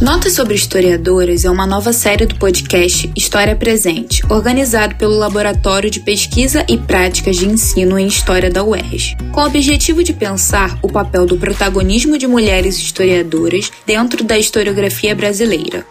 [0.00, 6.00] Notas sobre Historiadoras é uma nova série do podcast História Presente, organizado pelo Laboratório de
[6.00, 10.90] Pesquisa e Práticas de Ensino em História da UERJ, com o objetivo de pensar o
[10.90, 15.84] papel do protagonismo de mulheres historiadoras dentro da historiografia brasileira.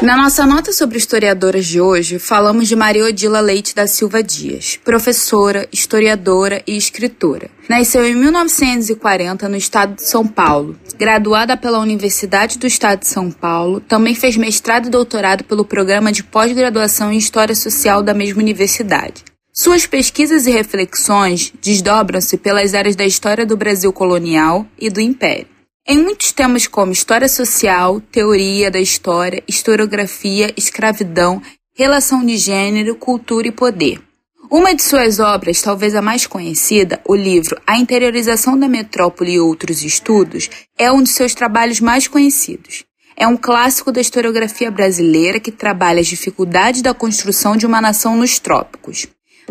[0.00, 4.78] Na nossa nota sobre historiadoras de hoje, falamos de Maria Odila Leite da Silva Dias,
[4.84, 7.50] professora, historiadora e escritora.
[7.68, 10.78] Nasceu em 1940 no estado de São Paulo.
[10.96, 16.12] Graduada pela Universidade do Estado de São Paulo, também fez mestrado e doutorado pelo programa
[16.12, 19.24] de pós-graduação em História Social da mesma universidade.
[19.52, 25.57] Suas pesquisas e reflexões desdobram-se pelas áreas da história do Brasil colonial e do Império.
[25.90, 31.40] Em muitos temas como história social, teoria da história, historiografia, escravidão,
[31.74, 33.98] relação de gênero, cultura e poder.
[34.50, 39.40] Uma de suas obras, talvez a mais conhecida, o livro A Interiorização da Metrópole e
[39.40, 42.84] Outros Estudos, é um de seus trabalhos mais conhecidos.
[43.16, 48.14] É um clássico da historiografia brasileira que trabalha as dificuldades da construção de uma nação
[48.14, 49.06] nos trópicos.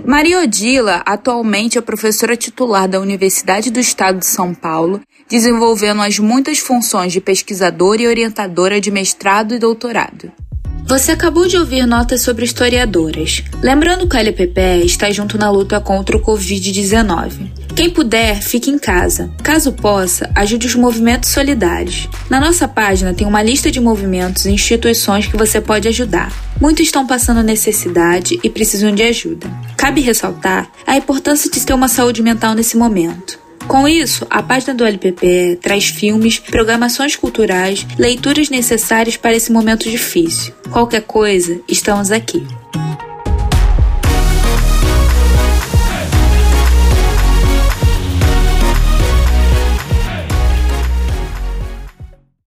[0.05, 6.19] Maria Odila atualmente é professora titular da Universidade do Estado de São Paulo, desenvolvendo as
[6.19, 10.31] muitas funções de pesquisadora e orientadora de mestrado e doutorado.
[10.87, 13.43] Você acabou de ouvir notas sobre historiadoras.
[13.61, 17.51] Lembrando que a LPPE está junto na luta contra o Covid-19.
[17.75, 19.29] Quem puder, fique em casa.
[19.43, 22.07] Caso possa, ajude os movimentos solidários.
[22.29, 26.31] Na nossa página tem uma lista de movimentos e instituições que você pode ajudar.
[26.59, 29.47] Muitos estão passando necessidade e precisam de ajuda.
[29.77, 33.39] Cabe ressaltar a importância de ter uma saúde mental nesse momento.
[33.67, 39.89] Com isso, a página do LPPE traz filmes, programações culturais, leituras necessárias para esse momento
[39.89, 40.53] difícil.
[40.72, 42.45] Qualquer coisa, estamos aqui.